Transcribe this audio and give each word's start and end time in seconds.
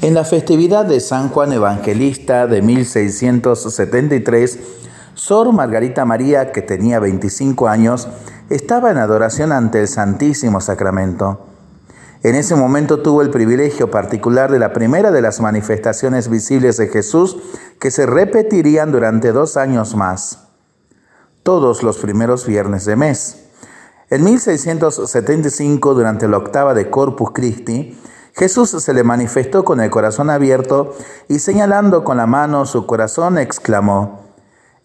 En 0.00 0.14
la 0.14 0.24
festividad 0.24 0.86
de 0.86 1.00
San 1.00 1.28
Juan 1.28 1.52
Evangelista 1.52 2.46
de 2.46 2.62
1673, 2.62 4.58
Sor 5.14 5.52
Margarita 5.52 6.04
María, 6.04 6.52
que 6.52 6.62
tenía 6.62 7.00
25 7.00 7.66
años, 7.66 8.06
estaba 8.48 8.92
en 8.92 8.98
adoración 8.98 9.50
ante 9.50 9.80
el 9.80 9.88
Santísimo 9.88 10.60
Sacramento. 10.60 11.40
En 12.22 12.36
ese 12.36 12.54
momento 12.54 13.02
tuvo 13.02 13.22
el 13.22 13.30
privilegio 13.30 13.90
particular 13.90 14.52
de 14.52 14.60
la 14.60 14.72
primera 14.72 15.10
de 15.10 15.20
las 15.20 15.40
manifestaciones 15.40 16.30
visibles 16.30 16.76
de 16.76 16.86
Jesús 16.86 17.36
que 17.80 17.90
se 17.90 18.06
repetirían 18.06 18.92
durante 18.92 19.32
dos 19.32 19.56
años 19.56 19.96
más, 19.96 20.44
todos 21.42 21.82
los 21.82 21.98
primeros 21.98 22.46
viernes 22.46 22.84
de 22.84 22.94
mes. 22.94 23.46
En 24.10 24.22
1675, 24.22 25.94
durante 25.94 26.28
la 26.28 26.38
octava 26.38 26.72
de 26.72 26.88
Corpus 26.88 27.32
Christi, 27.32 27.98
Jesús 28.38 28.70
se 28.70 28.94
le 28.94 29.02
manifestó 29.02 29.64
con 29.64 29.80
el 29.80 29.90
corazón 29.90 30.30
abierto 30.30 30.94
y 31.26 31.40
señalando 31.40 32.04
con 32.04 32.18
la 32.18 32.26
mano 32.26 32.66
su 32.66 32.86
corazón 32.86 33.36
exclamó, 33.36 34.20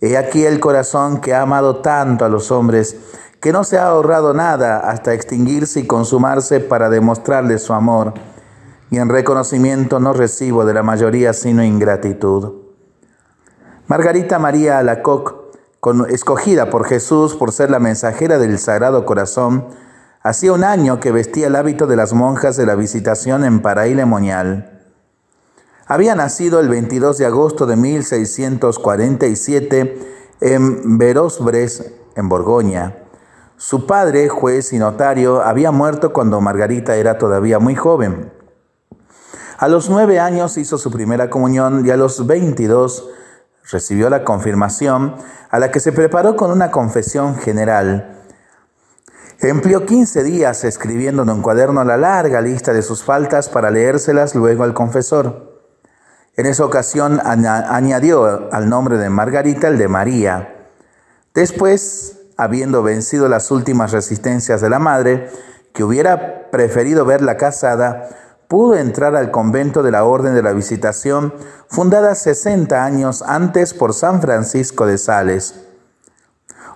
He 0.01 0.17
aquí 0.17 0.43
el 0.43 0.59
corazón 0.59 1.21
que 1.21 1.35
ha 1.35 1.43
amado 1.43 1.77
tanto 1.77 2.25
a 2.25 2.29
los 2.29 2.49
hombres, 2.49 2.97
que 3.39 3.53
no 3.53 3.63
se 3.63 3.77
ha 3.77 3.85
ahorrado 3.85 4.33
nada 4.33 4.79
hasta 4.79 5.13
extinguirse 5.13 5.81
y 5.81 5.87
consumarse 5.87 6.61
para 6.61 6.89
demostrarle 6.89 7.59
su 7.59 7.73
amor, 7.73 8.15
y 8.89 8.97
en 8.97 9.09
reconocimiento 9.09 9.99
no 9.99 10.13
recibo 10.13 10.65
de 10.65 10.73
la 10.73 10.81
mayoría 10.81 11.31
sino 11.33 11.63
ingratitud. 11.63 12.53
Margarita 13.85 14.39
María 14.39 14.79
Alacoc, 14.79 15.35
escogida 16.09 16.71
por 16.71 16.85
Jesús 16.85 17.35
por 17.35 17.51
ser 17.51 17.69
la 17.69 17.79
mensajera 17.79 18.39
del 18.39 18.57
Sagrado 18.57 19.05
Corazón, 19.05 19.67
Hacía 20.25 20.53
un 20.53 20.63
año 20.63 21.01
que 21.01 21.11
vestía 21.11 21.47
el 21.47 21.55
hábito 21.57 21.85
de 21.85 21.97
las 21.97 22.13
monjas 22.13 22.55
de 22.55 22.65
la 22.65 22.75
visitación 22.75 23.43
en 23.43 23.61
Paraíle 23.61 24.05
Moñal. 24.05 24.79
Había 25.85 26.15
nacido 26.15 26.61
el 26.61 26.69
22 26.69 27.17
de 27.17 27.25
agosto 27.25 27.65
de 27.65 27.75
1647 27.75 29.99
en 30.39 30.97
Verosbres, 30.97 31.91
en 32.15 32.29
Borgoña. 32.29 32.99
Su 33.57 33.85
padre, 33.85 34.29
juez 34.29 34.71
y 34.71 34.79
notario, 34.79 35.41
había 35.41 35.71
muerto 35.71 36.13
cuando 36.13 36.39
Margarita 36.39 36.95
era 36.95 37.17
todavía 37.17 37.59
muy 37.59 37.75
joven. 37.75 38.31
A 39.57 39.67
los 39.67 39.89
nueve 39.89 40.21
años 40.21 40.57
hizo 40.57 40.77
su 40.77 40.89
primera 40.89 41.29
comunión 41.29 41.85
y 41.85 41.89
a 41.89 41.97
los 41.97 42.25
22 42.25 43.09
recibió 43.69 44.09
la 44.09 44.23
confirmación, 44.23 45.17
a 45.49 45.59
la 45.59 45.69
que 45.69 45.81
se 45.81 45.91
preparó 45.91 46.37
con 46.37 46.49
una 46.49 46.71
confesión 46.71 47.35
general. 47.35 48.22
Empleó 49.43 49.85
15 49.85 50.23
días 50.23 50.63
escribiendo 50.63 51.23
en 51.23 51.29
un 51.29 51.41
cuaderno 51.41 51.83
la 51.83 51.97
larga 51.97 52.39
lista 52.39 52.71
de 52.71 52.81
sus 52.81 53.03
faltas 53.03 53.49
para 53.49 53.71
leérselas 53.71 54.35
luego 54.35 54.63
al 54.63 54.73
confesor. 54.73 55.59
En 56.37 56.45
esa 56.45 56.63
ocasión 56.63 57.19
añadió 57.21 58.49
al 58.53 58.69
nombre 58.69 58.97
de 58.97 59.09
Margarita 59.09 59.67
el 59.67 59.77
de 59.77 59.89
María. 59.89 60.69
Después, 61.33 62.21
habiendo 62.37 62.83
vencido 62.83 63.27
las 63.27 63.51
últimas 63.51 63.91
resistencias 63.91 64.61
de 64.61 64.69
la 64.69 64.79
madre, 64.79 65.29
que 65.73 65.83
hubiera 65.83 66.49
preferido 66.49 67.03
verla 67.03 67.35
casada, 67.35 68.07
pudo 68.47 68.77
entrar 68.77 69.13
al 69.13 69.29
convento 69.29 69.83
de 69.83 69.91
la 69.91 70.05
Orden 70.05 70.35
de 70.35 70.41
la 70.41 70.53
Visitación, 70.53 71.33
fundada 71.67 72.15
60 72.15 72.81
años 72.81 73.21
antes 73.21 73.73
por 73.73 73.93
San 73.93 74.21
Francisco 74.21 74.85
de 74.85 74.97
Sales 74.97 75.72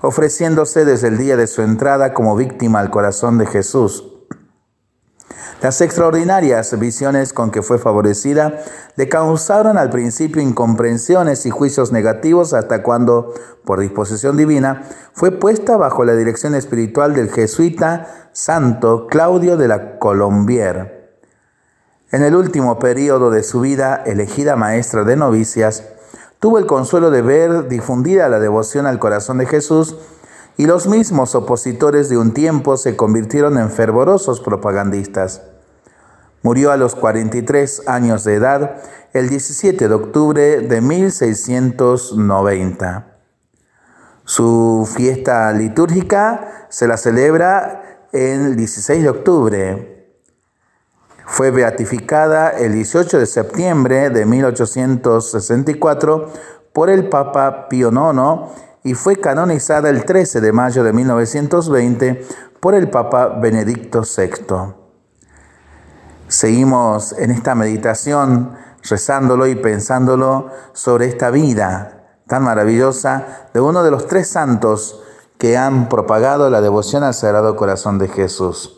ofreciéndose 0.02 0.86
desde 0.86 1.08
el 1.08 1.18
día 1.18 1.38
de 1.38 1.48
su 1.48 1.62
entrada 1.62 2.14
como 2.14 2.36
víctima 2.36 2.80
al 2.80 2.90
corazón 2.90 3.38
de 3.38 3.46
Jesús. 3.46 4.14
Las 5.62 5.82
extraordinarias 5.82 6.78
visiones 6.78 7.34
con 7.34 7.50
que 7.50 7.64
fue 7.64 7.80
favorecida 7.80 8.60
le 8.96 9.10
causaron 9.10 9.80
al 9.80 9.90
principio 9.90 10.40
incomprensiones 10.40 11.48
y 11.48 11.50
juicios 11.50 11.92
negativos 11.92 12.54
hasta 12.54 12.84
cuando, 12.84 13.34
por 13.66 13.80
disposición 13.80 14.38
divina, 14.38 14.84
fue 15.14 15.32
puesta 15.32 15.76
bajo 15.76 16.06
la 16.06 16.14
dirección 16.14 16.54
espiritual 16.54 17.16
del 17.16 17.32
jesuita 17.32 18.30
santo 18.34 19.08
Claudio 19.08 19.58
de 19.58 19.68
la 19.68 19.98
Colombier. 19.98 21.20
En 22.12 22.22
el 22.22 22.36
último 22.36 22.78
periodo 22.78 23.32
de 23.32 23.42
su 23.42 23.62
vida, 23.62 24.04
elegida 24.06 24.56
maestra 24.56 25.04
de 25.06 25.16
novicias, 25.16 25.84
tuvo 26.40 26.60
el 26.60 26.66
consuelo 26.66 27.12
de 27.12 27.22
ver 27.22 27.68
difundida 27.68 28.30
la 28.30 28.40
devoción 28.40 28.86
al 28.86 29.00
corazón 29.00 29.38
de 29.38 29.46
Jesús 29.46 29.98
y 30.58 30.66
los 30.66 30.88
mismos 30.88 31.36
opositores 31.36 32.08
de 32.10 32.18
un 32.18 32.34
tiempo 32.34 32.78
se 32.78 32.96
convirtieron 32.96 33.58
en 33.58 33.70
fervorosos 33.70 34.40
propagandistas. 34.42 35.42
Murió 36.42 36.72
a 36.72 36.78
los 36.78 36.96
43 36.96 37.88
años 37.88 38.24
de 38.24 38.36
edad 38.36 38.78
el 39.14 39.30
17 39.30 39.88
de 39.88 39.94
octubre 39.94 40.62
de 40.62 40.82
1690. 40.82 43.14
Su 44.24 44.90
fiesta 44.92 45.54
litúrgica 45.54 46.66
se 46.70 46.88
la 46.88 46.98
celebra 46.98 48.08
el 48.12 48.56
16 48.56 49.04
de 49.04 49.10
octubre 49.10 49.97
fue 51.28 51.52
beatificada 51.52 52.50
el 52.50 52.72
18 52.72 53.20
de 53.20 53.26
septiembre 53.26 54.10
de 54.10 54.26
1864 54.26 56.30
por 56.72 56.90
el 56.90 57.10
Papa 57.10 57.68
Pío 57.68 57.92
IX 57.92 58.54
y 58.84 58.94
fue 58.94 59.18
canonizada 59.18 59.90
el 59.90 60.06
13 60.06 60.40
de 60.40 60.54
mayo 60.54 60.86
de 60.86 60.94
1920 60.94 62.26
por 62.62 62.76
el 62.76 62.90
Papa 62.90 63.28
Benedicto 63.28 64.04
VI. 64.04 64.74
Seguimos 66.30 67.12
en 67.12 67.32
esta 67.32 67.56
meditación 67.56 68.54
rezándolo 68.90 69.48
y 69.48 69.56
pensándolo 69.56 70.48
sobre 70.72 71.08
esta 71.08 71.30
vida 71.30 72.06
tan 72.26 72.42
maravillosa 72.44 73.50
de 73.54 73.60
uno 73.60 73.84
de 73.84 73.92
los 73.92 74.08
tres 74.08 74.30
santos 74.30 75.04
que 75.38 75.58
han 75.58 75.90
propagado 75.90 76.50
la 76.50 76.62
devoción 76.62 77.04
al 77.04 77.14
Sagrado 77.14 77.58
Corazón 77.58 78.00
de 78.00 78.08
Jesús. 78.08 78.77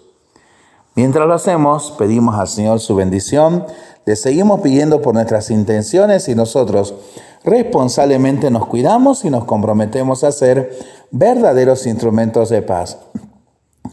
Mientras 0.96 1.28
lo 1.28 1.34
hacemos, 1.34 1.94
pedimos 1.98 2.36
al 2.36 2.48
Señor 2.48 2.80
su 2.80 2.96
bendición, 2.96 3.66
le 4.06 4.16
seguimos 4.16 4.62
pidiendo 4.62 5.02
por 5.02 5.14
nuestras 5.14 5.52
intenciones 5.52 6.28
y 6.30 6.36
nosotros 6.36 6.96
responsablemente 7.44 8.52
nos 8.52 8.66
cuidamos 8.66 9.24
y 9.24 9.30
nos 9.30 9.46
comprometemos 9.46 10.24
a 10.24 10.32
ser 10.32 10.76
verdaderos 11.12 11.86
instrumentos 11.86 12.50
de 12.50 12.62
paz. 12.62 12.98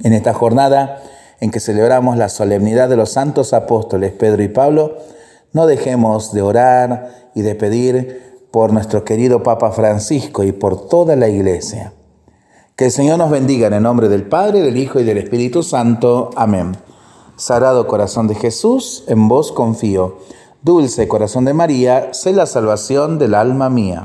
En 0.02 0.12
esta 0.12 0.34
jornada 0.34 1.02
en 1.40 1.50
que 1.50 1.60
celebramos 1.60 2.16
la 2.16 2.28
solemnidad 2.28 2.88
de 2.88 2.96
los 2.96 3.12
santos 3.12 3.52
apóstoles 3.52 4.12
Pedro 4.12 4.42
y 4.42 4.48
Pablo, 4.48 4.96
no 5.52 5.66
dejemos 5.66 6.32
de 6.32 6.42
orar 6.42 7.30
y 7.34 7.42
de 7.42 7.54
pedir 7.54 8.48
por 8.50 8.72
nuestro 8.72 9.04
querido 9.04 9.42
Papa 9.42 9.70
Francisco 9.70 10.44
y 10.44 10.52
por 10.52 10.88
toda 10.88 11.14
la 11.16 11.28
iglesia. 11.28 11.92
Que 12.74 12.86
el 12.86 12.90
Señor 12.90 13.18
nos 13.18 13.30
bendiga 13.30 13.66
en 13.66 13.74
el 13.74 13.82
nombre 13.82 14.08
del 14.08 14.24
Padre, 14.24 14.62
del 14.62 14.76
Hijo 14.76 15.00
y 15.00 15.04
del 15.04 15.18
Espíritu 15.18 15.62
Santo. 15.62 16.30
Amén. 16.36 16.76
Sagrado 17.36 17.86
corazón 17.86 18.28
de 18.28 18.34
Jesús, 18.34 19.04
en 19.08 19.28
vos 19.28 19.52
confío. 19.52 20.16
Dulce 20.62 21.06
corazón 21.06 21.44
de 21.44 21.52
María, 21.52 22.14
sé 22.14 22.32
la 22.32 22.46
salvación 22.46 23.18
del 23.18 23.34
alma 23.34 23.68
mía. 23.68 24.04